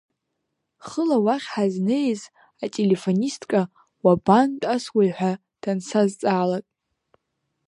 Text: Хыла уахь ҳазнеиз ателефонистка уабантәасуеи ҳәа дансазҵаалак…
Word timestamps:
Хыла 0.87 1.17
уахь 1.25 1.47
ҳазнеиз 1.53 2.21
ателефонистка 2.65 3.61
уабантәасуеи 4.03 5.11
ҳәа 5.17 5.31
дансазҵаалак… 5.61 6.65